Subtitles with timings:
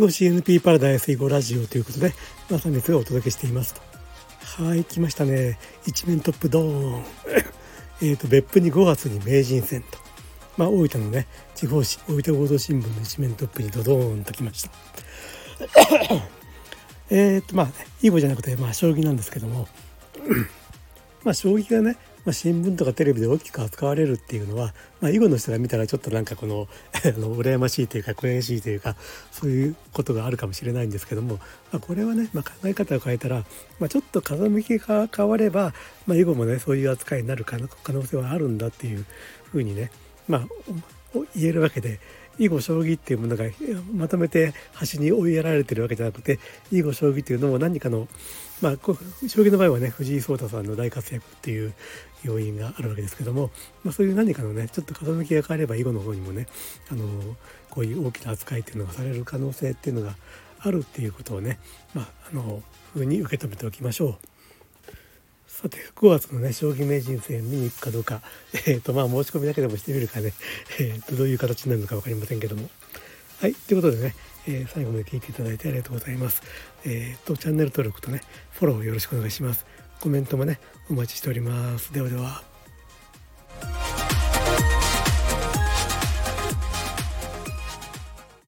[0.00, 2.14] 囲碁 CNP パラダイス囲碁ラジオということで、
[2.48, 3.82] まさにがお届けしていますと。
[4.62, 5.58] はい、来ましたね。
[5.86, 7.04] 一面トップドーン。
[8.00, 9.98] えっと、別府に5月に名人戦と。
[10.56, 14.70] まあ、大分のね、地方紙、大分合同新聞の一面トップにドドーンと来ました。
[17.10, 17.68] えっと、まあ、
[18.00, 19.68] 囲碁じゃなくて、まあ、将棋なんですけども、
[21.24, 28.96] まあ、将棋がね、まあ、新聞とかテレビで大きく扱われるっていうのは、まあ、囲碁の人が見たらちょっとなんかこの あの羨ましいというか悔しいというか
[29.32, 31.36] そういうことがあるかもしれないんですけども、
[31.72, 33.44] まあ、これはね、まあ、考え方を変えたら、
[33.78, 35.72] まあ、ちょっと風向きが変われば、
[36.06, 39.04] まあ、囲碁もねそういう扱いになる可能性はあるんだっていう
[39.50, 39.90] ふうにね、
[40.28, 40.48] まあ、
[41.34, 42.00] 言えるわけで
[42.40, 43.44] 囲碁将棋っていうものが
[43.94, 46.40] まとめて端に追いやられてるわけじゃなくて
[46.72, 48.08] 囲碁将棋っていうのも何かの
[48.62, 51.74] まあ将棋の場合はね藤井聡太さんの大活躍っていう
[52.24, 53.50] 要因があるわけですけども、
[53.84, 56.46] まあ、そういう何かのねちょっと風向きが変われば囲碁の方にもね
[56.90, 57.04] あの
[57.68, 60.16] こういう大きな扱いっていうのがされる可能性っていうのが
[60.60, 61.58] あるっていうことをね
[61.94, 62.62] まああの
[62.94, 64.29] 風に受け止めておきましょう。
[65.60, 68.22] さて5月のね将棋名人戦見に行くかどうか、
[68.66, 70.32] えーとまあ、申し込みだけでもしてみるかね、
[70.78, 72.70] えーと、どういう形になるのか分かりませんけども。
[73.40, 74.14] はいということでね、
[74.46, 76.42] えー、最後まで聞いていただいてありがとうございます。
[76.84, 78.22] えっ、ー、とチャンネル登録とね
[78.52, 79.66] フォローよろしくお願いします。
[80.00, 81.92] コメントもねお待ちしております。
[81.92, 82.49] ではでは。